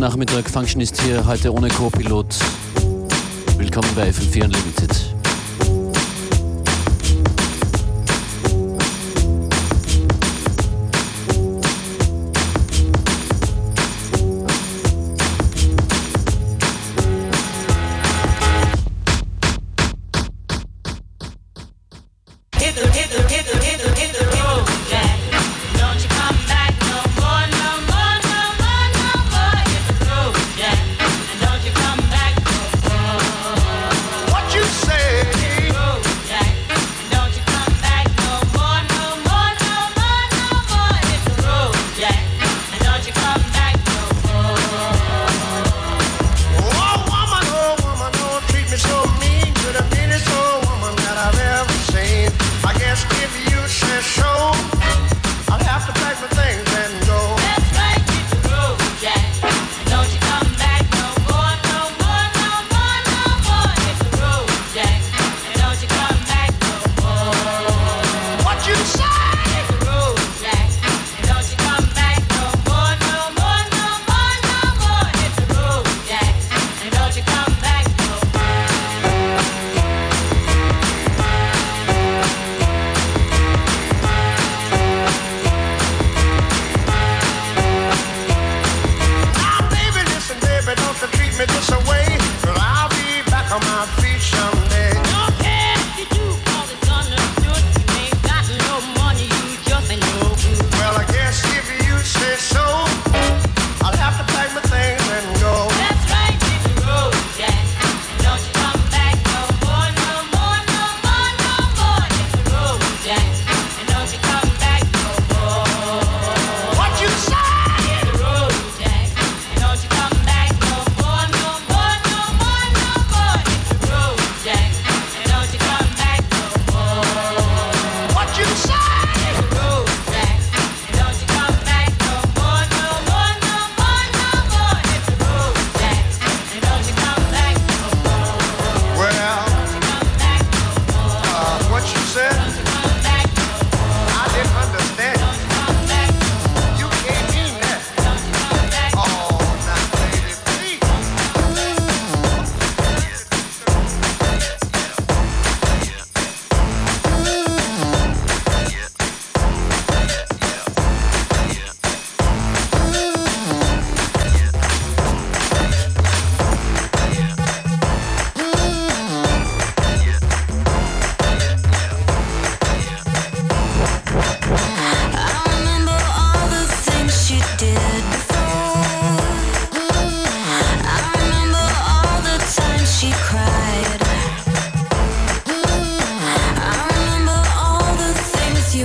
Nachmittag. 0.00 0.48
Function 0.48 0.80
ist 0.80 0.98
hier 1.02 1.26
heute 1.26 1.52
ohne 1.52 1.68
Co-Pilot. 1.68 2.34
Willkommen 3.58 3.88
bei 3.94 4.08
FM4 4.08 4.44
Unlimited. 4.44 5.09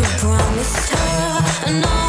I 0.06 0.18
promise 0.20 0.90
her 0.92 1.82
no. 1.82 2.05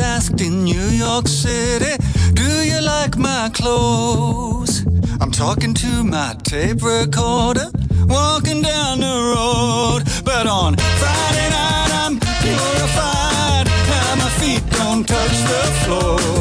asked 0.00 0.40
in 0.40 0.64
New 0.64 0.88
York 1.04 1.28
City, 1.28 1.96
Do 2.34 2.48
you 2.62 2.80
like 2.80 3.16
my 3.16 3.50
clothes? 3.52 4.84
I'm 5.20 5.30
talking 5.30 5.74
to 5.74 6.04
my 6.04 6.34
tape 6.42 6.82
recorder, 6.82 7.70
walking 8.06 8.62
down 8.62 9.00
the 9.00 9.16
road. 9.34 10.02
But 10.24 10.46
on 10.46 10.76
Friday 10.76 11.48
night, 11.50 11.90
I'm 12.02 12.18
purified, 12.18 13.66
now 13.92 14.14
my 14.16 14.30
feet 14.40 14.64
don't 14.70 15.06
touch 15.06 15.36
the 15.52 15.62
floor. 15.84 16.39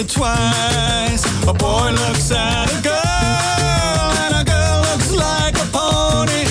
It 0.00 0.08
twice. 0.08 1.22
A 1.46 1.52
boy 1.52 1.90
looks 1.90 2.30
at 2.30 2.66
a 2.72 2.80
girl, 2.82 4.08
and 4.24 4.34
a 4.40 4.44
girl 4.44 4.78
looks 4.88 5.10
like 5.12 5.54
a 5.56 5.66
pony. 5.76 6.44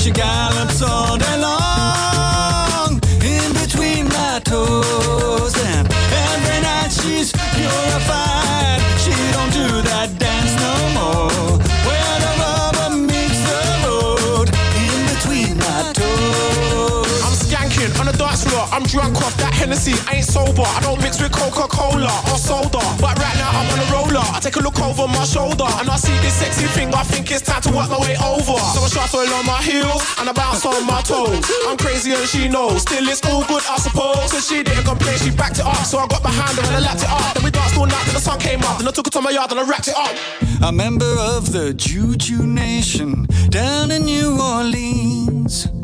She 0.00 0.10
gallops 0.10 0.80
all 0.82 1.18
day 1.18 1.38
long 1.40 3.00
in 3.22 3.52
between 3.52 4.08
my 4.08 4.40
toes, 4.44 5.54
and 5.72 5.84
every 6.32 6.60
night 6.62 6.90
she's 6.90 7.32
purified. 7.56 8.80
She 9.02 9.12
don't 9.36 9.52
do 9.52 9.68
that 9.90 10.08
dance 10.18 10.54
no 10.64 10.74
more. 10.96 11.58
Where 11.86 12.16
the 12.24 12.32
rubber 12.40 12.90
meets 12.96 13.40
the 13.50 13.60
road 13.84 14.48
in 14.84 14.98
between 15.12 15.52
my 15.58 15.92
toes. 15.92 17.20
I'm 17.26 17.36
skanking 17.44 17.92
on 18.00 18.06
the 18.06 18.16
dance 18.16 18.44
floor. 18.44 18.64
I'm 18.72 18.84
drunk 18.84 19.16
Hennessy. 19.60 19.92
Ain't 20.08 20.24
sober. 20.24 20.64
I 20.64 20.80
don't 20.80 21.00
mix 21.04 21.20
with 21.20 21.32
Coca-Cola 21.32 22.08
or 22.32 22.38
soda. 22.40 22.80
But 22.96 23.20
right 23.20 23.36
now 23.36 23.52
I'm 23.52 23.68
on 23.68 23.78
a 23.84 23.88
roller. 23.92 24.24
I 24.32 24.40
take 24.40 24.56
a 24.56 24.64
look 24.64 24.80
over 24.80 25.06
my 25.06 25.24
shoulder 25.28 25.68
and 25.78 25.88
I 25.88 25.96
see 25.96 26.16
this 26.24 26.40
sexy 26.40 26.64
thing. 26.72 26.88
I 26.94 27.04
think 27.04 27.30
it's 27.30 27.42
time 27.42 27.60
to 27.68 27.70
work 27.76 27.90
my 27.92 28.00
way 28.00 28.16
over. 28.24 28.56
So 28.72 28.80
I 28.80 28.88
shuffle 28.88 29.20
on 29.20 29.44
my 29.44 29.60
heels 29.60 30.00
and 30.18 30.28
I 30.28 30.32
bounce 30.32 30.64
on 30.64 30.86
my 30.86 31.02
toes. 31.02 31.44
I'm 31.68 31.76
crazy 31.76 32.12
and 32.12 32.26
she 32.26 32.48
knows. 32.48 32.82
Still 32.82 33.06
it's 33.06 33.20
all 33.28 33.44
good, 33.44 33.62
I 33.68 33.76
suppose. 33.76 34.32
Cause 34.32 34.48
she 34.48 34.62
didn't 34.62 34.84
complain, 34.84 35.18
she 35.18 35.30
backed 35.30 35.58
it 35.60 35.66
up. 35.66 35.84
So 35.84 35.98
I 35.98 36.06
got 36.08 36.22
behind 36.22 36.56
her 36.56 36.64
and 36.64 36.76
I 36.76 36.80
lapped 36.80 37.04
it 37.04 37.10
up. 37.12 37.34
Then 37.34 37.44
we 37.44 37.50
danced 37.50 37.76
all 37.76 37.86
night 37.86 38.04
till 38.08 38.14
the 38.14 38.24
sun 38.24 38.40
came 38.40 38.64
up. 38.64 38.78
Then 38.78 38.88
I 38.88 38.92
took 38.92 39.06
it 39.06 39.12
to 39.12 39.20
my 39.20 39.30
yard 39.30 39.50
and 39.50 39.60
I 39.60 39.68
wrapped 39.68 39.88
it 39.88 39.96
up. 39.96 40.16
a 40.62 40.72
member 40.72 41.12
of 41.36 41.52
the 41.52 41.74
Juju 41.74 42.46
Nation 42.46 43.26
down 43.50 43.90
in 43.90 44.04
New 44.04 44.40
Orleans. 44.40 45.79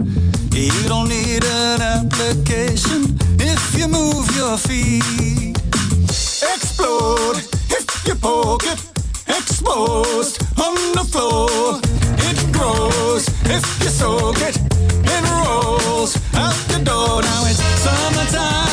You 0.56 0.88
don't 0.88 1.11
need 1.11 1.44
an 1.44 1.82
application 1.82 3.19
if 3.38 3.79
you 3.79 3.88
move 3.88 4.35
your 4.35 4.56
feet. 4.56 5.55
Explode 6.08 7.37
if 7.69 8.06
you 8.06 8.14
poke 8.14 8.64
it. 8.64 8.81
Exposed 9.29 10.43
on 10.58 10.75
the 10.94 11.05
floor. 11.12 11.79
It 12.31 12.53
grows 12.53 13.29
if 13.44 13.64
you 13.82 13.91
soak 13.91 14.41
it. 14.41 14.56
It 15.05 15.23
rolls 15.31 16.17
out 16.32 16.56
the 16.69 16.81
door. 16.82 17.20
Now 17.20 17.43
it's 17.44 17.62
summertime 17.85 18.66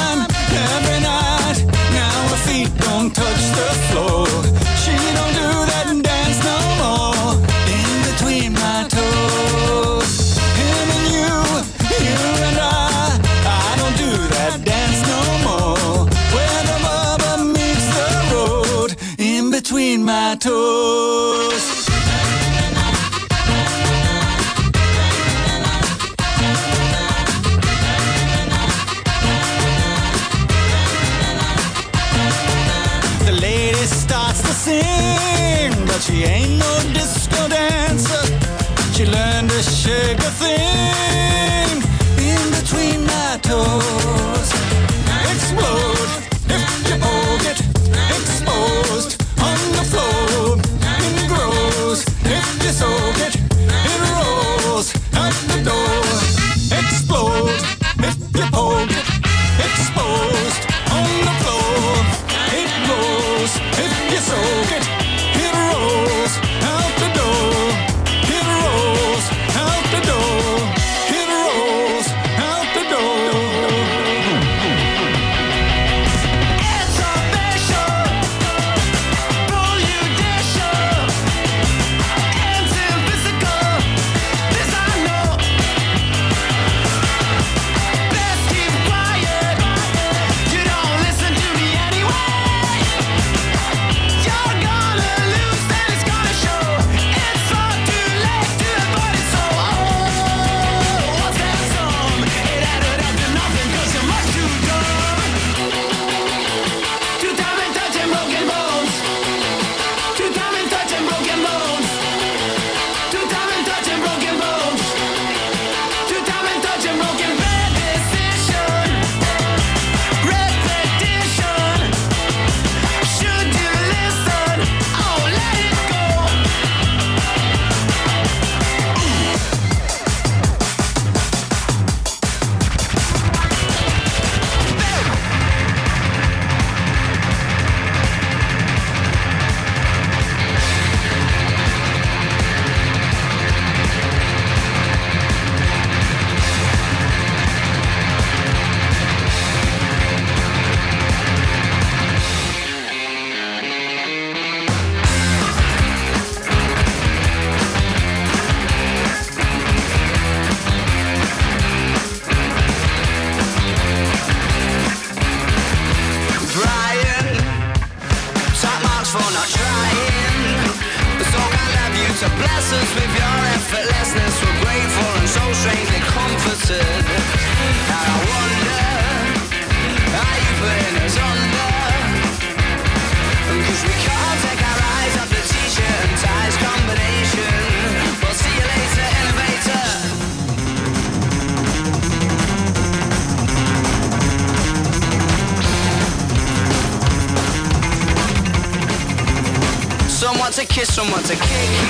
a 200.63 200.65
kiss, 200.65 200.93
someone 200.93 201.23
to 201.23 201.35
kick 201.35 201.69
you. 201.75 201.87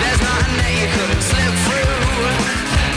There's 0.00 0.20
nothing 0.24 0.56
that 0.60 0.72
you 0.80 0.88
couldn't 0.96 1.24
slip 1.24 1.54
through. 1.68 1.96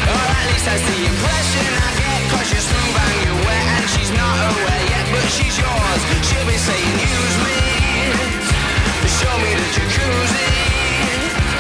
Or 0.08 0.24
at 0.24 0.46
least 0.52 0.66
that's 0.68 0.84
the 0.88 1.00
impression 1.04 1.68
I 1.68 1.90
get. 2.00 2.20
Cause 2.32 2.48
you're 2.48 2.64
smooth 2.64 2.96
and 2.96 3.18
you're 3.28 3.42
wet 3.44 3.66
and 3.76 3.88
she's 3.92 4.12
not 4.16 4.40
aware 4.56 4.84
yet, 4.88 5.06
but 5.12 5.26
she's 5.36 5.56
yours. 5.60 6.02
She'll 6.24 6.48
be 6.48 6.56
saying, 6.56 6.96
use 6.96 7.38
me. 7.44 7.60
Show 9.20 9.36
me 9.44 9.52
the 9.52 9.68
jacuzzi. 9.76 10.48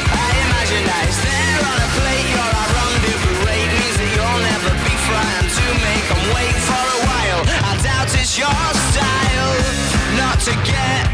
I 0.07 0.27
imagine 0.47 0.83
that 0.87 1.03
it's 1.07 1.19
there 1.19 1.59
on 1.59 1.77
a 1.83 1.89
plate. 1.99 2.27
You're 2.31 2.53
our 2.55 2.69
rendezvous 2.71 3.37
rate. 3.47 3.71
Means 3.83 3.97
that 3.99 4.11
you'll 4.15 4.41
never 4.47 4.71
be 4.79 4.95
frightened 5.07 5.51
to 5.51 5.65
make 5.87 6.05
them 6.07 6.23
wait 6.39 6.57
for 6.67 6.83
a 6.83 6.99
while. 7.03 7.41
I 7.67 7.73
doubt 7.83 8.15
it's 8.15 8.39
your 8.39 8.63
style 8.95 9.51
not 10.15 10.39
to 10.47 10.53
get 10.63 11.12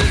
I've 0.00 0.06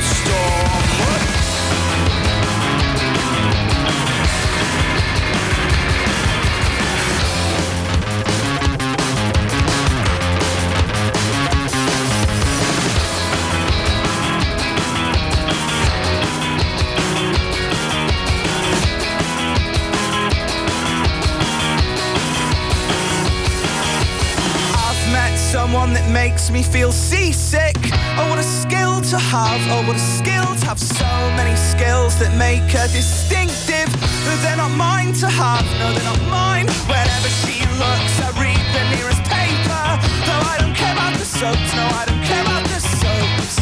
met 25.11 25.37
Someone 25.37 25.93
that 25.93 26.09
makes 26.11 26.49
me 26.49 26.61
feel 26.61 26.91
seasick. 26.91 27.77
Oh, 28.17 28.23
I 28.23 28.29
want 28.29 28.41
to 28.41 28.47
skill 28.47 28.86
to 29.11 29.17
have. 29.17 29.61
Oh, 29.71 29.87
what 29.87 29.95
a 29.95 29.99
skill 29.99 30.43
to 30.43 30.65
have. 30.65 30.79
So 30.79 31.07
many 31.39 31.55
skills 31.55 32.19
that 32.19 32.35
make 32.35 32.67
her 32.75 32.87
distinctive. 32.91 33.87
But 34.25 34.35
they're 34.43 34.57
not 34.57 34.71
mine 34.71 35.13
to 35.23 35.29
have, 35.29 35.63
no 35.79 35.93
they're 35.93 36.03
not 36.03 36.19
mine. 36.27 36.67
Whenever 36.91 37.29
she 37.39 37.63
looks, 37.79 38.13
I 38.19 38.35
read 38.35 38.59
the 38.75 38.83
nearest 38.91 39.23
paper. 39.23 39.85
Though 40.27 40.43
I 40.51 40.57
don't 40.59 40.75
care 40.75 40.91
about 40.91 41.13
the 41.15 41.23
soaps, 41.23 41.71
no 41.79 41.85
I 41.87 42.03
don't 42.03 42.23
care 42.27 42.43
about 42.43 42.67
the 42.67 42.79
soaps. 42.83 43.55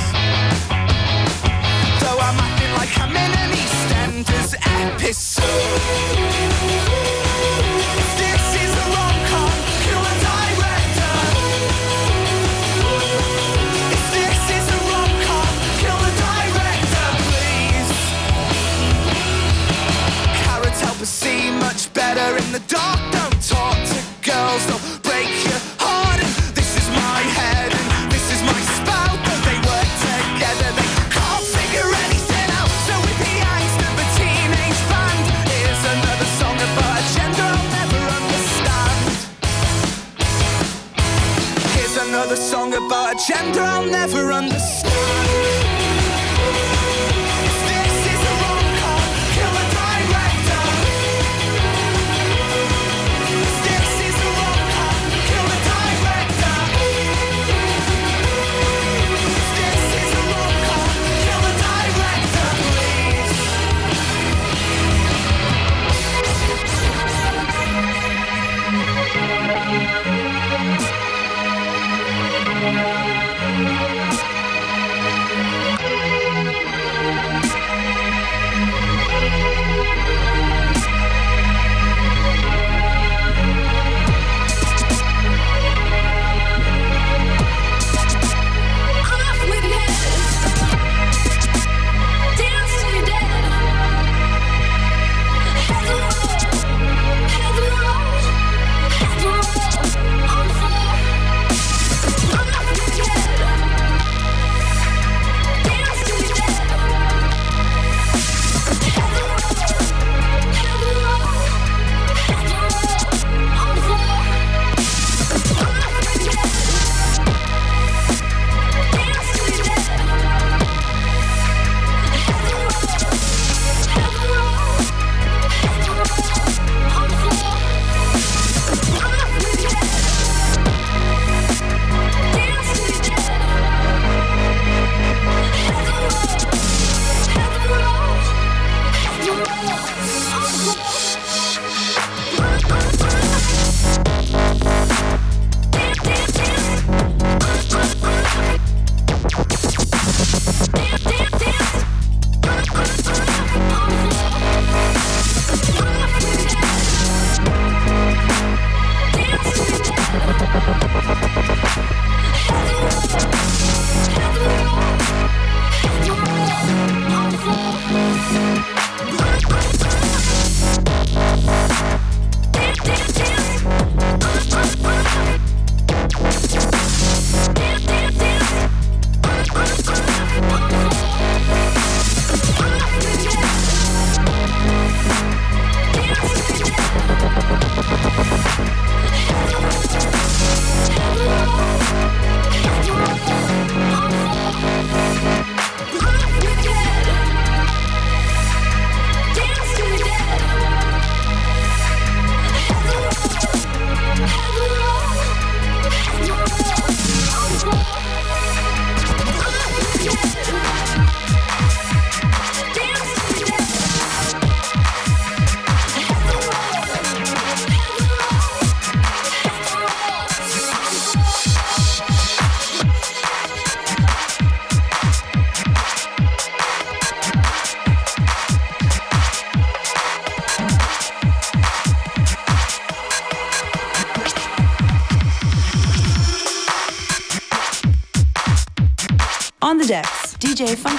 Though 2.01 2.17
I'm 2.17 2.39
acting 2.41 2.73
like 2.73 2.93
I'm 2.97 3.13
in 3.13 3.31
an 3.43 3.51
EastEnders 3.53 4.57
episode. 4.65 6.54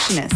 nutritionist. 0.08 0.35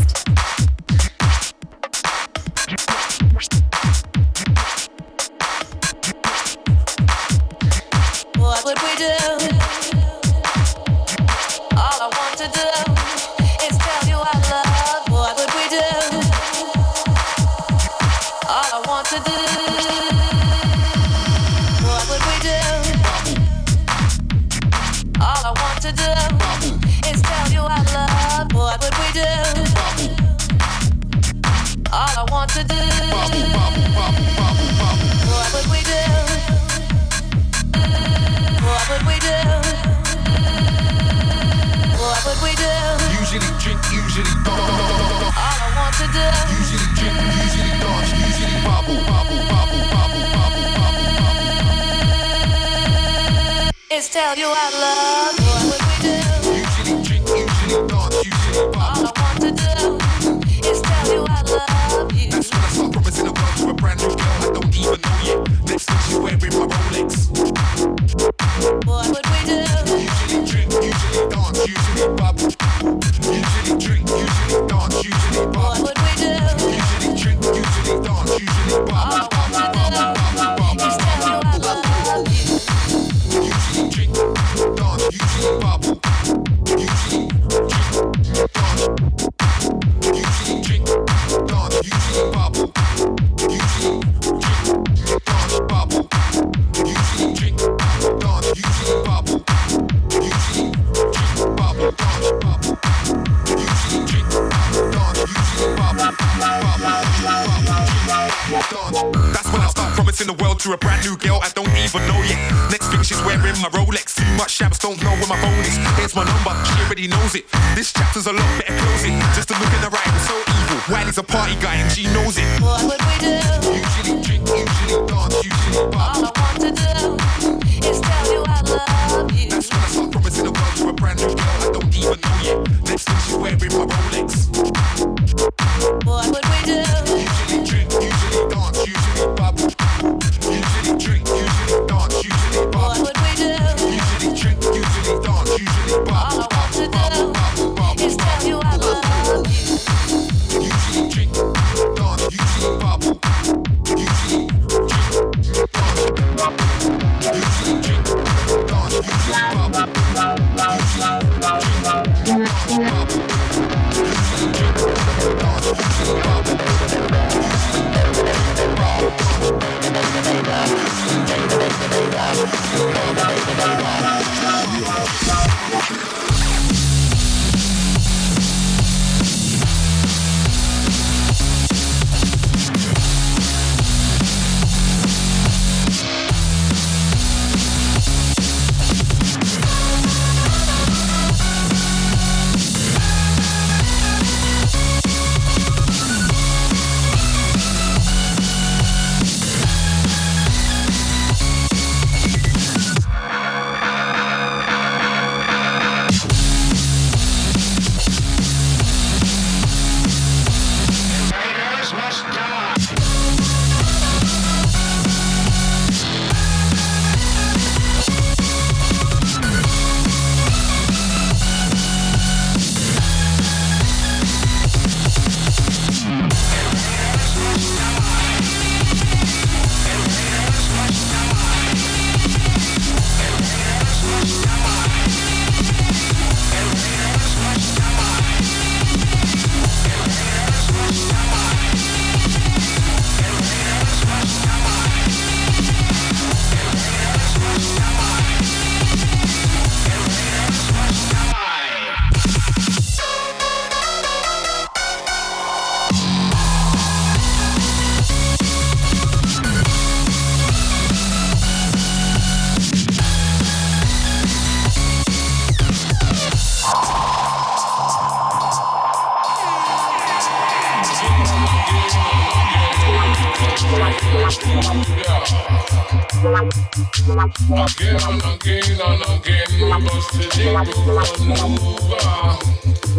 Girl 111.21 111.39
I 111.43 111.49
don't 111.53 111.71
even 111.77 112.03
know 112.09 112.21
yet. 112.25 112.41
Next 112.73 112.89
thing 112.89 113.03
she's 113.03 113.21
wearing 113.23 113.57
my 113.61 113.69
Rolex. 113.77 114.17
Too 114.17 114.27
much 114.37 114.59
shabs 114.59 114.81
don't 114.81 115.01
know 115.05 115.13
where 115.21 115.29
my 115.29 115.39
phone 115.41 115.61
is. 115.61 115.77
Here's 116.01 116.17
my 116.17 116.25
number, 116.25 116.53
she 116.65 116.77
already 116.85 117.07
knows 117.09 117.35
it. 117.35 117.45
This 117.77 117.93
chapter's 117.93 118.27
a 118.27 118.33
lot 118.33 118.49
better 118.59 118.77
close 118.81 119.05
it. 119.05 119.15
Just 119.37 119.49
to 119.49 119.55
look 119.61 119.73
in 119.73 119.81
the 119.85 119.91
right, 119.93 120.09
I'm 120.09 120.21
so 120.25 120.37
evil. 120.41 120.81
Wiley's 120.89 121.19
a 121.19 121.23
party 121.23 121.55
guy 121.61 121.77
and 121.77 121.93
she 121.93 122.05
knows 122.17 122.39
it. 122.39 122.40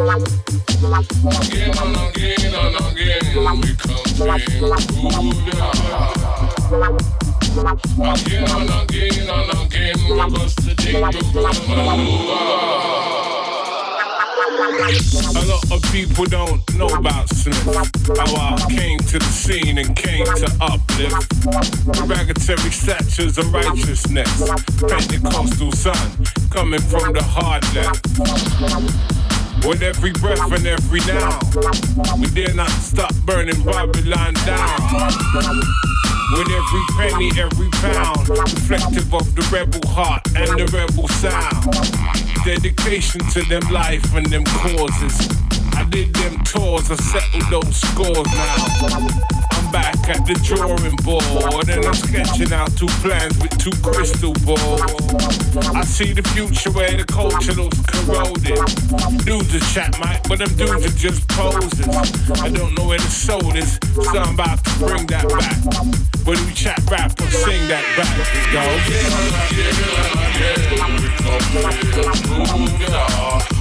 Again 0.02 1.78
and 1.78 1.96
again 1.96 2.56
and 2.56 2.76
again, 2.76 3.22
we 3.62 3.76
come 3.76 4.02
Again 8.02 8.50
and 8.50 8.70
again 8.82 9.30
and 9.30 9.50
again, 9.62 10.00
on. 11.78 12.00
A 14.62 15.46
lot 15.46 15.72
of 15.72 15.82
people 15.92 16.26
don't 16.26 16.62
know 16.76 16.88
about 16.88 17.30
Slim. 17.30 17.54
How 18.18 18.56
I 18.56 18.66
came 18.70 18.98
to 19.00 19.20
the 19.20 19.26
scene 19.26 19.78
and 19.78 19.96
came 19.96 20.26
to 20.26 20.52
uplift. 20.62 21.30
Derogatory 21.94 22.72
statures 22.72 23.38
of 23.38 23.54
righteousness. 23.54 24.30
Pentecostal 24.80 25.72
son, 25.72 26.26
coming 26.50 26.82
from 26.82 27.14
the 27.14 27.22
left. 27.76 29.31
With 29.68 29.84
every 29.84 30.12
breath 30.14 30.52
and 30.52 30.66
every 30.66 31.00
now, 31.02 31.40
we 32.18 32.28
dare 32.28 32.54
not 32.56 32.70
stop 32.70 33.14
burning 33.26 33.62
Babylon 33.64 34.34
down. 34.46 34.80
With 36.34 36.50
every 36.50 36.84
penny, 36.98 37.32
every 37.38 37.70
pound, 37.70 38.28
reflective 38.28 39.14
of 39.14 39.36
the 39.36 39.48
rebel 39.52 39.88
heart 39.90 40.26
and 40.36 40.50
the 40.58 40.66
rebel 40.74 41.08
sound. 41.08 41.72
Dedication 42.44 43.22
to 43.32 43.44
them 43.50 43.62
life 43.72 44.04
and 44.16 44.26
them 44.28 44.44
causes. 44.46 45.30
I 45.74 45.84
did 45.90 46.14
them 46.16 46.44
tours, 46.44 46.90
I 46.90 46.96
settled 46.96 47.64
those 47.64 47.76
scores 47.76 48.28
now. 48.34 49.51
Back 49.72 50.10
at 50.10 50.26
the 50.26 50.34
drawing 50.44 50.96
board 51.08 51.70
and 51.70 51.86
I'm 51.86 51.94
sketching 51.94 52.52
out 52.52 52.76
two 52.76 52.88
plans 53.00 53.38
with 53.40 53.58
two 53.58 53.72
crystal 53.82 54.34
balls. 54.44 54.82
I 55.74 55.84
see 55.86 56.12
the 56.12 56.24
future 56.36 56.72
where 56.72 56.92
the 56.92 57.06
culture 57.06 57.54
looks 57.54 57.80
corroded. 57.88 58.60
Dudes 59.24 59.56
are 59.56 59.66
chat 59.72 59.96
mic, 60.04 60.24
but 60.28 60.40
them 60.40 60.54
dudes 60.58 60.86
are 60.86 60.98
just 60.98 61.28
poses. 61.30 61.88
I 62.42 62.50
don't 62.50 62.76
know 62.78 62.88
where 62.88 63.00
the 63.00 63.08
soul 63.08 63.56
is, 63.56 63.80
so 63.96 64.20
I'm 64.20 64.34
about 64.36 64.64
to 64.66 64.72
bring 64.80 65.08
that 65.08 65.28
back. 65.30 65.58
When 66.28 66.38
we 66.46 66.52
chat 66.54 66.84
rap 66.92 67.18
or 67.20 67.32
sing 67.32 67.68
that 67.70 67.86
back, 67.96 68.12
go. 68.52 68.62
Yeah. 69.56 70.72
Well, 71.52 72.50
on 72.52 73.61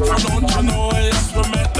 So 0.00 0.06
don't 0.06 0.50
you 0.50 0.62
know, 0.62 0.90
yes, 0.92 1.34
we 1.34 1.42
met 1.50 1.79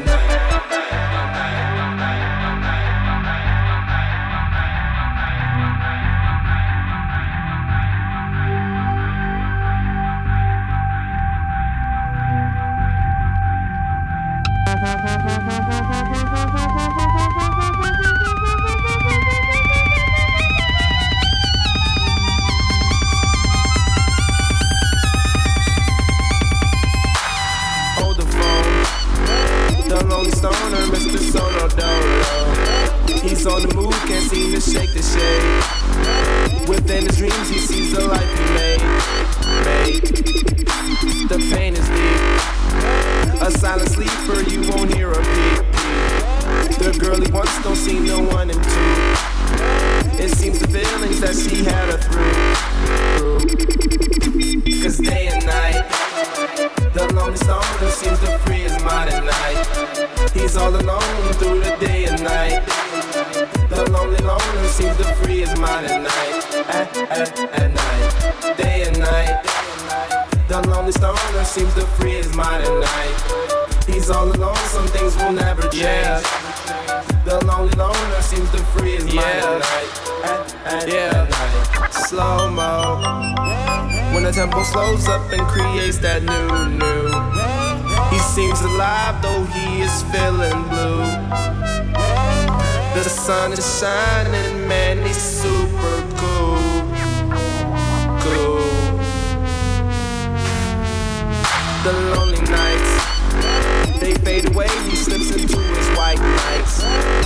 The 101.91 102.15
lonely 102.15 102.39
nights, 102.47 103.99
they 103.99 104.13
fade 104.23 104.47
away, 104.55 104.69
he 104.89 104.95
slips 104.95 105.29
into 105.35 105.59
his 105.59 105.87
white 105.97 106.19
nights. 106.19 106.81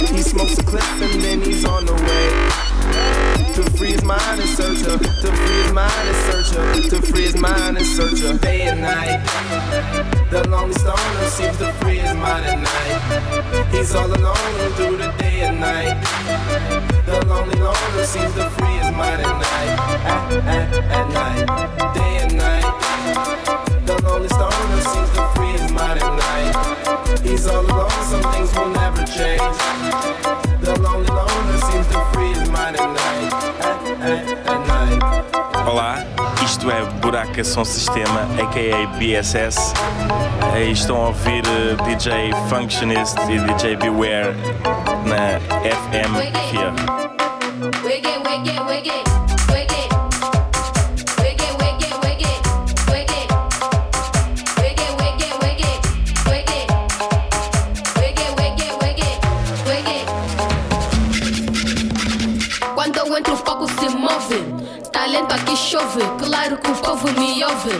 He 0.09 0.23
smokes 0.23 0.57
a 0.57 0.63
clip 0.63 0.83
and 1.01 1.21
then 1.21 1.41
he's 1.41 1.63
on 1.65 1.85
the 1.85 1.93
way. 1.93 3.53
To 3.53 3.61
free 3.77 3.91
his 3.91 4.03
mind 4.03 4.41
and 4.41 4.49
search 4.49 4.79
her, 4.79 4.97
to 4.97 5.29
free 5.37 5.61
his 5.61 5.71
mind 5.71 6.07
and 6.09 6.17
search 6.31 6.49
her, 6.55 6.89
to 6.89 7.01
free 7.05 7.21
his 7.21 7.37
mind 7.37 7.77
and 7.77 7.85
search 7.85 8.21
her. 8.21 8.39
Day 8.39 8.63
and 8.63 8.81
night, 8.81 9.21
the 10.31 10.49
lonely 10.49 10.73
stoner 10.73 11.29
seems 11.29 11.57
to 11.59 11.71
free 11.73 11.99
his 11.99 12.15
mind 12.15 12.45
at 12.45 12.59
night. 12.59 13.67
He's 13.71 13.93
all 13.93 14.07
alone 14.07 14.71
through 14.77 14.97
the 14.97 15.13
day 15.19 15.41
and 15.41 15.59
night. 15.59 16.01
The 17.05 17.23
lonely 17.27 17.59
loner 17.59 18.03
seems 18.03 18.33
to 18.33 18.49
free 18.49 18.77
his 18.81 18.91
mind 18.91 19.21
at 19.21 19.37
night, 19.45 19.79
at, 20.09 20.33
at, 20.47 20.73
at 20.89 21.07
night, 21.13 21.93
day 21.93 22.14
lonely 24.05 24.29
stoner 24.29 24.81
seems 24.81 25.09
to 25.17 25.23
free 25.35 25.51
his 25.57 25.71
mind 25.71 25.99
at 26.01 26.13
night. 26.27 26.55
He's 27.21 27.47
all 27.47 27.65
alone, 27.65 27.89
some 28.09 28.23
things 28.31 28.53
will 28.55 28.69
never 28.69 29.03
change. 29.05 29.57
The 30.61 30.79
lonely 30.81 31.07
loner 31.07 31.57
seems 31.69 31.87
to 31.87 31.99
free 32.13 32.33
his 32.33 32.49
mind 32.49 32.77
at 32.79 32.89
night. 33.03 33.33
At, 33.69 33.77
at, 34.01 34.47
at 34.47 34.61
night. 34.67 35.01
Olá, 35.67 36.05
isto 36.43 36.69
é 36.69 36.81
Buraca 37.01 37.43
Som 37.43 37.65
Sistema, 37.65 38.21
aka 38.39 38.87
BSS. 38.99 39.73
Estão 40.71 40.95
a 40.97 41.07
ouvir 41.07 41.43
eh, 41.45 41.75
DJ 41.83 42.31
Functionist 42.49 43.17
e 43.27 43.39
DJ 43.39 43.75
Beware 43.75 44.33
na 45.05 45.39
FM 45.65 46.15
Here. 46.51 46.71
Wiggy, 47.83 48.17
wiggy, 48.23 48.59
wiggy. 48.61 49.14
chove, 65.55 66.01
claro 66.19 66.57
que 66.57 66.69
o 66.69 66.75
povo 66.75 67.07
me 67.13 67.43
ouve. 67.43 67.71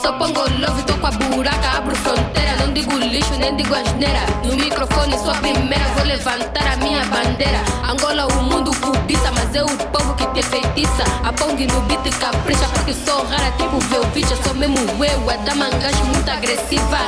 Sou 0.00 0.12
pangolove, 0.14 0.82
tô 0.86 0.94
com 0.94 1.06
a 1.06 1.10
buraca, 1.10 1.76
abro 1.76 1.94
fronteira. 1.96 2.56
Não 2.56 2.72
digo 2.72 2.96
lixo, 2.96 3.34
nem 3.38 3.54
digo 3.56 3.74
asneira. 3.74 4.20
No 4.42 4.56
microfone 4.56 5.18
sou 5.18 5.30
a 5.30 5.34
primeira, 5.34 5.84
vou 5.96 6.06
levantar 6.06 6.72
a 6.72 6.76
minha 6.76 7.04
bandeira. 7.04 7.60
Angola, 7.86 8.26
o 8.26 8.42
mundo 8.44 8.70
cobiça, 8.80 9.30
mas 9.32 9.54
é 9.54 9.62
o 9.62 9.68
povo 9.68 10.14
que 10.14 10.26
te 10.28 10.42
feitiça. 10.42 11.04
A 11.22 11.32
pong 11.32 11.66
no 11.66 11.80
beat 11.82 12.08
capricha, 12.18 12.66
porque 12.72 12.94
sou 12.94 13.22
rara, 13.26 13.52
tipo 13.58 13.78
velvicha. 13.80 14.36
Sou 14.42 14.54
mesmo 14.54 14.78
eu, 15.04 15.30
a 15.30 15.36
dama 15.36 15.68
engajo 15.68 16.04
muito 16.04 16.30
agressiva. 16.30 16.98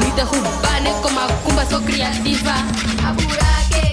Me 0.00 0.10
derrubar, 0.12 0.82
nem 0.82 0.94
como 1.00 1.20
a 1.20 1.28
cumba, 1.44 1.64
sou 1.66 1.80
criativa. 1.82 2.50
A 2.50 3.12
é 3.76 3.91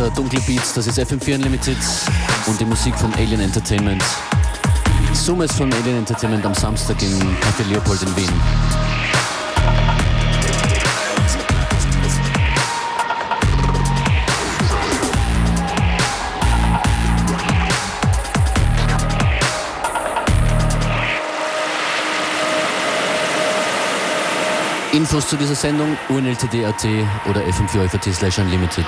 dahinter 0.00 0.10
dunkle 0.16 0.40
Beats, 0.40 0.74
das 0.74 0.86
ist 0.86 0.98
FM4 0.98 1.34
Unlimited 1.36 1.76
und 2.46 2.58
die 2.58 2.64
Musik 2.64 2.94
von 2.96 3.12
Alien 3.14 3.40
Entertainment. 3.40 4.02
Summes 5.12 5.52
von 5.52 5.72
Alien 5.72 5.98
Entertainment 5.98 6.44
am 6.46 6.54
Samstag 6.54 7.02
im 7.02 7.18
Café 7.36 7.68
Leopold 7.68 8.02
in 8.02 8.16
Wien. 8.16 8.28
Infos 24.92 25.28
zu 25.28 25.36
dieser 25.36 25.54
Sendung 25.54 25.96
unltd.at 26.08 26.84
oder 27.28 27.42
fm 27.42 27.68
4 27.68 28.12
slash 28.12 28.38
unlimited. 28.38 28.86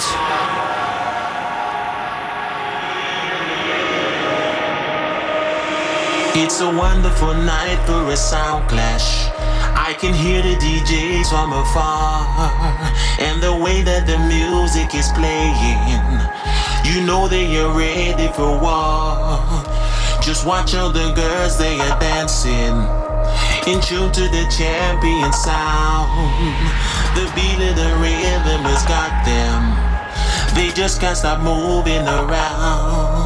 It's 6.34 6.60
a 6.62 6.66
wonderful 6.66 7.34
night 7.34 7.76
for 7.84 8.10
a 8.10 8.16
sound 8.16 8.66
clash. 8.66 9.28
I 9.76 9.92
can 10.00 10.14
hear 10.14 10.40
the 10.40 10.56
DJs 10.56 11.28
from 11.28 11.52
afar, 11.52 12.24
and 13.20 13.42
the 13.42 13.54
way 13.54 13.82
that 13.82 14.06
the 14.06 14.16
music 14.16 14.94
is 14.94 15.12
playing, 15.12 15.92
you 16.88 17.04
know 17.04 17.28
that 17.28 17.44
you're 17.44 17.76
ready 17.76 18.32
for 18.32 18.48
war. 18.58 19.44
Just 20.22 20.46
watch 20.46 20.74
all 20.74 20.90
the 20.90 21.12
girls, 21.12 21.58
they 21.58 21.78
are 21.78 22.00
dancing. 22.00 22.80
In 23.68 23.80
tune 23.84 24.10
to 24.12 24.24
the 24.32 24.48
champion 24.48 25.32
sound. 25.36 26.16
The 27.12 27.28
beat 27.36 27.60
of 27.60 27.76
the 27.76 27.92
rhythm 28.00 28.64
has 28.64 28.82
got 28.88 29.12
them. 29.28 29.76
They 30.56 30.72
just 30.72 30.98
can't 30.98 31.16
stop 31.16 31.40
moving 31.40 32.08
around. 32.08 33.21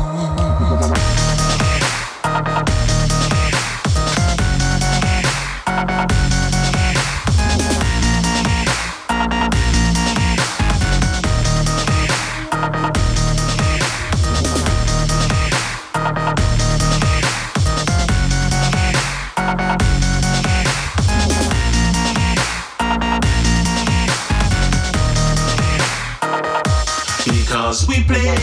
play. 28.07 28.35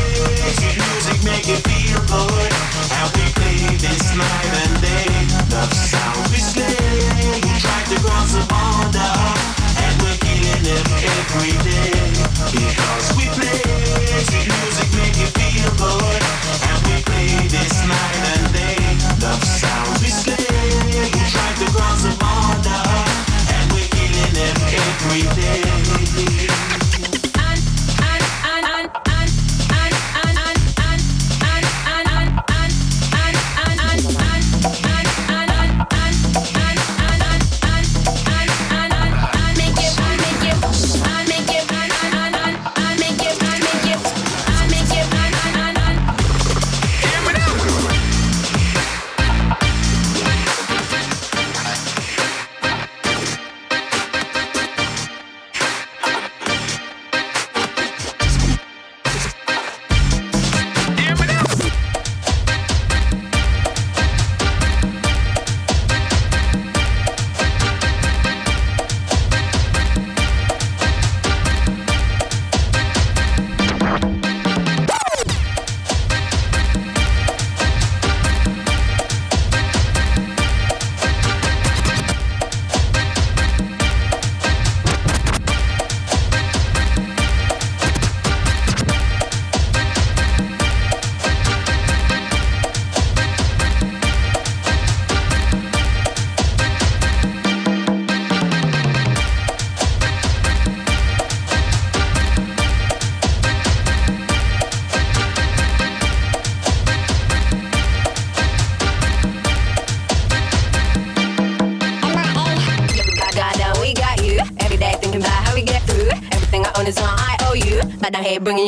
Music 0.75 1.23
make 1.23 1.47
you 1.47 1.55
feel 1.55 1.99
good. 2.07 2.53
How 2.91 3.07
we 3.15 3.23
play 3.33 3.77
this 3.77 4.15
night 4.15 4.53
and 4.63 4.81
day. 4.81 5.55
Love 5.55 5.73
sound. 5.73 6.12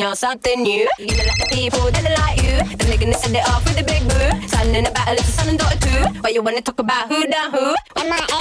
on 0.06 0.16
something 0.16 0.62
new. 0.62 0.88
You 0.98 1.16
know, 1.16 1.24
like 1.24 1.38
the 1.42 1.48
people 1.52 1.90
that 1.90 2.04
are 2.06 2.16
like 2.22 2.38
you. 2.42 2.56
They're 2.76 2.86
nigga 2.86 3.10
that 3.10 3.20
set 3.20 3.34
it 3.34 3.48
off 3.50 3.64
with 3.64 3.80
a 3.80 3.84
big 3.84 4.02
boo. 4.08 4.48
Son 4.48 4.74
in 4.74 4.86
a 4.86 4.90
battle, 4.92 5.14
it's 5.14 5.28
a 5.28 5.32
son 5.32 5.48
and 5.48 5.58
daughter 5.58 5.78
too. 5.78 6.20
But 6.22 6.32
you 6.32 6.42
wanna 6.42 6.60
talk 6.62 6.78
about 6.78 7.08
who 7.08 7.26
done 7.26 7.50
who? 7.50 7.74
M.I.A. 7.96 8.40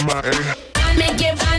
M.I.A. 0.00 0.56
I 0.76 0.96
make 0.96 1.20
it 1.20 1.36
right. 1.44 1.51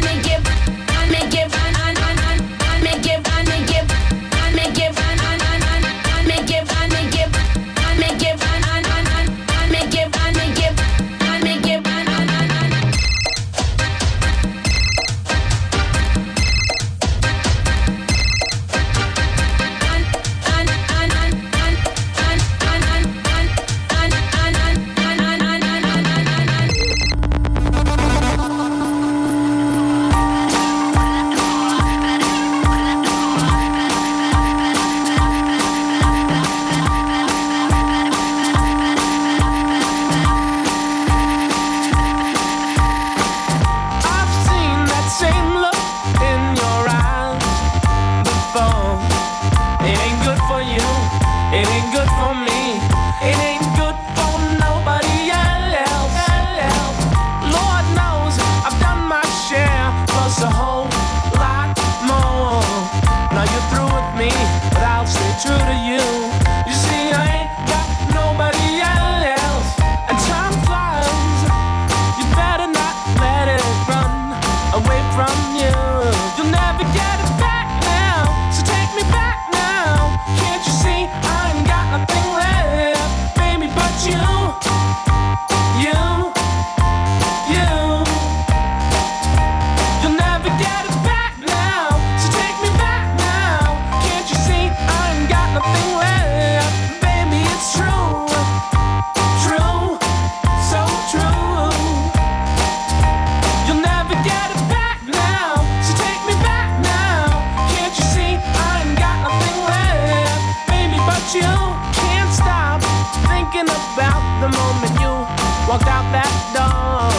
Walked 115.73 115.87
out 115.87 116.05
that 116.13 116.29
door, 116.53 117.09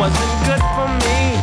wasn't 0.00 0.32
good 0.48 0.64
for 0.72 0.88
me. 1.04 1.41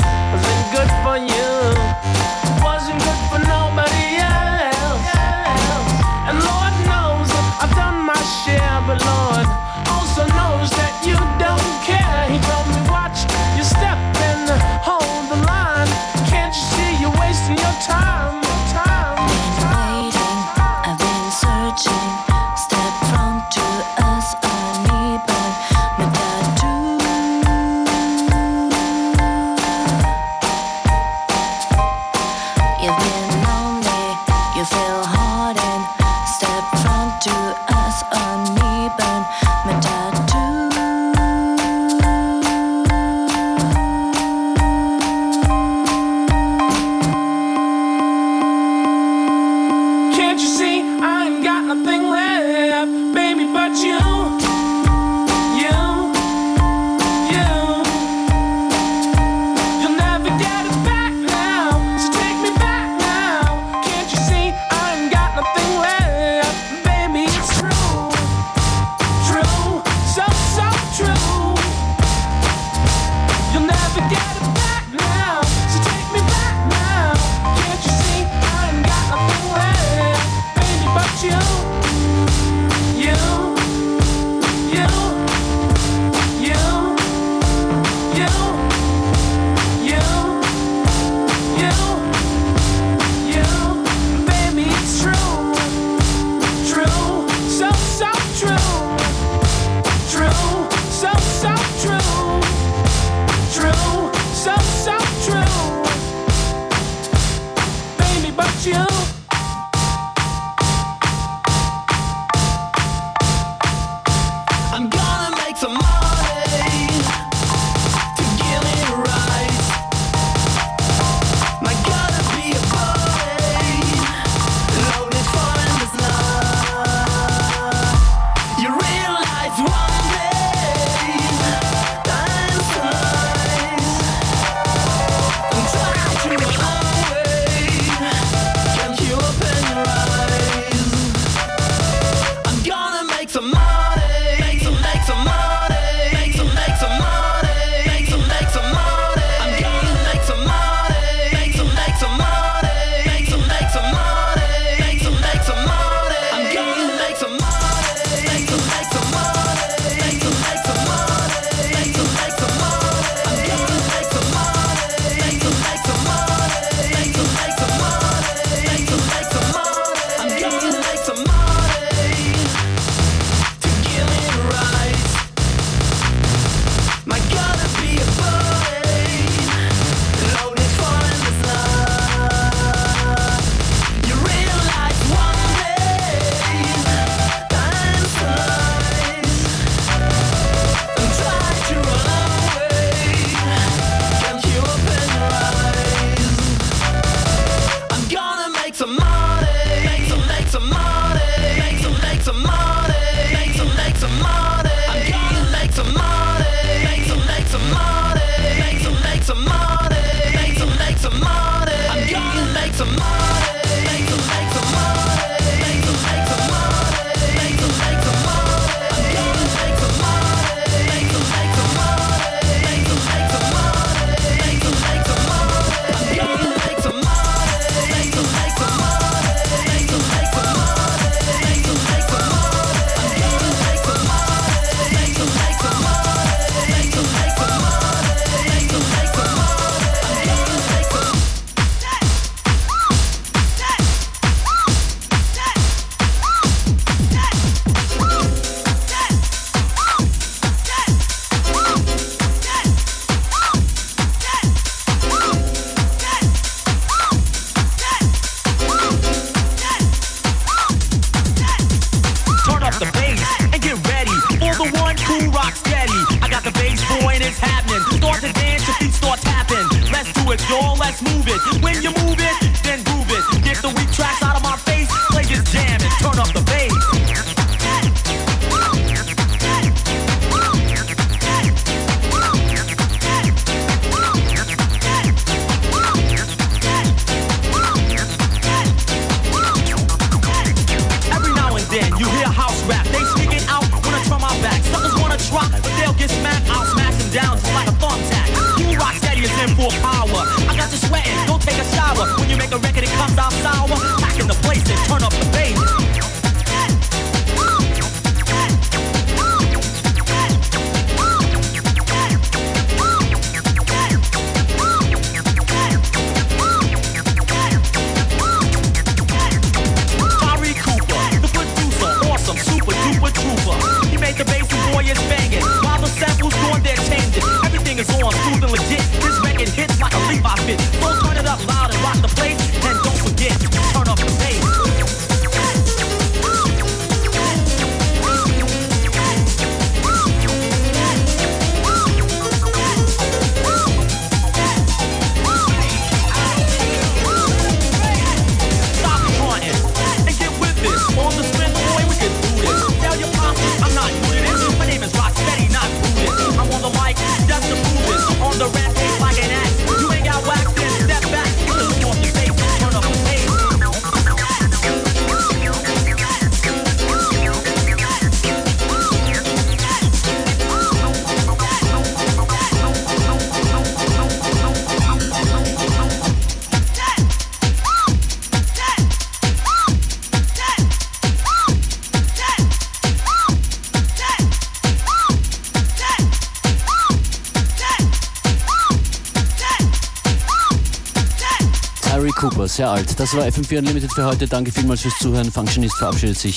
Sehr 392.60 392.70
alt. 392.70 393.00
Das 393.00 393.16
war 393.16 393.24
FM4 393.24 393.60
Unlimited 393.60 393.94
für 393.94 394.04
heute. 394.04 394.28
Danke 394.28 394.52
vielmals 394.52 394.82
fürs 394.82 394.98
Zuhören. 394.98 395.32
Functionist 395.32 395.78
verabschiedet 395.78 396.18
sich. 396.18 396.36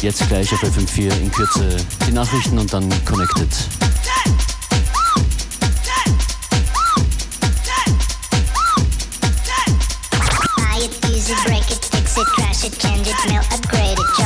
Jetzt 0.00 0.28
gleich 0.28 0.52
auf 0.52 0.62
FM4 0.62 1.20
in 1.20 1.32
Kürze 1.32 1.76
die 2.06 2.12
Nachrichten 2.12 2.56
und 2.56 2.72
dann 2.72 2.88
Connected. 3.04 3.48
Break 11.46 11.70
it, 11.70 11.84
fix 11.84 12.16
it, 12.16 12.26
crash 12.36 12.64
it, 12.64 12.78
change 12.78 13.08
it, 13.08 13.16
upgrade 13.16 13.54
it, 13.54 13.61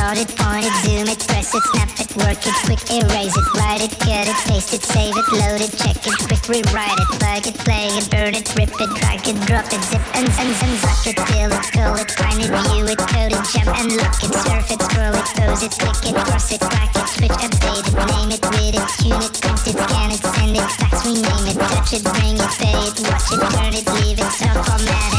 chart 0.07 0.19
it, 0.23 0.37
point 0.37 0.63
it, 0.63 0.75
zoom 0.87 1.07
it, 1.07 1.19
press 1.27 1.51
it, 1.53 1.63
snap 1.71 1.91
it, 1.99 2.07
work 2.15 2.39
it, 2.39 2.55
quick 2.63 2.79
erase 2.95 3.35
it, 3.35 3.47
write 3.59 3.83
it, 3.83 3.91
cut 3.99 4.23
it, 4.23 4.39
paste 4.47 4.71
it, 4.73 4.83
save 4.83 5.11
it, 5.11 5.27
load 5.35 5.59
it, 5.59 5.71
check 5.75 5.99
it, 5.99 6.15
quick 6.27 6.43
rewrite 6.47 6.95
it, 6.95 7.09
plug 7.19 7.43
it, 7.43 7.57
play 7.67 7.91
it, 7.91 8.07
burn 8.07 8.31
it, 8.31 8.47
rip 8.55 8.71
it, 8.71 8.91
drag 9.03 9.27
it, 9.27 9.35
drop 9.47 9.67
it, 9.67 9.83
zip 9.83 9.99
and 10.15 10.27
and 10.39 10.51
and 10.63 10.75
suck 10.79 11.03
it, 11.11 11.19
fill 11.27 11.51
it, 11.51 11.65
call 11.75 11.95
it, 11.99 12.11
find 12.15 12.39
it, 12.39 12.47
view 12.47 12.87
it, 12.87 13.01
code 13.11 13.35
it, 13.35 13.43
jump 13.51 13.71
and 13.75 13.91
lock 13.99 14.19
it, 14.23 14.31
surf 14.31 14.71
it, 14.71 14.81
scroll 14.87 15.11
it, 15.11 15.27
pose 15.35 15.63
it, 15.67 15.75
click 15.75 15.99
it, 16.07 16.15
cross 16.15 16.51
it, 16.55 16.61
crack 16.61 16.93
it, 16.95 17.07
switch, 17.11 17.37
update 17.43 17.83
it, 17.83 17.95
name 18.07 18.31
it, 18.31 18.43
read 18.55 18.75
it, 18.79 18.87
tune 19.03 19.19
it, 19.19 19.35
print 19.43 19.67
it, 19.67 19.75
scan 19.75 20.11
it, 20.15 20.23
send 20.23 20.55
it, 20.55 20.67
fax, 20.79 21.03
rename 21.03 21.51
it, 21.51 21.57
touch 21.67 21.91
it, 21.91 22.03
bring 22.15 22.37
it, 22.39 22.51
pay 22.55 22.79
it, 22.79 22.95
watch 23.11 23.27
it, 23.35 23.41
turn 23.51 23.73
it, 23.75 23.87
leave 23.99 24.19
it, 24.23 24.31
stop, 24.31 24.55
format 24.63 25.11
it, 25.11 25.16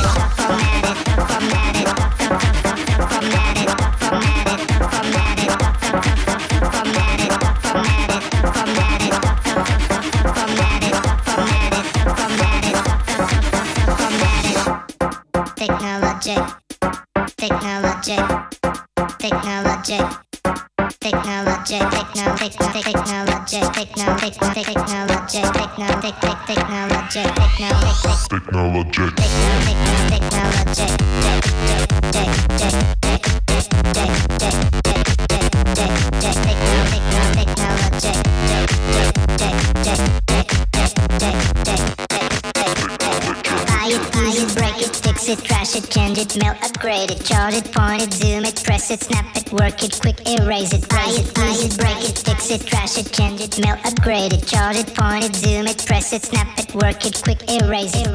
it, 48.90 49.00
snap 49.02 49.36
it, 49.36 49.52
work 49.52 49.82
it, 49.82 49.98
quick 50.00 50.20
erase 50.28 50.72
it. 50.72 50.88
Buy 50.88 51.06
it, 51.08 51.26
use 51.38 51.64
it, 51.64 51.78
break 51.78 52.08
it, 52.08 52.18
fix 52.18 52.50
it, 52.50 52.66
trash 52.66 52.98
it, 52.98 53.12
change 53.12 53.40
it, 53.40 53.58
mail, 53.60 53.76
upgrade 53.84 54.32
it, 54.32 54.46
chart 54.46 54.76
it, 54.76 54.94
point 54.94 55.24
it, 55.24 55.34
zoom 55.34 55.66
it, 55.66 55.84
press 55.86 56.12
it, 56.12 56.22
snap 56.22 56.58
it, 56.58 56.74
work 56.74 57.04
it, 57.04 57.20
quick 57.22 57.42
erase 57.48 57.94
it. 57.94 58.07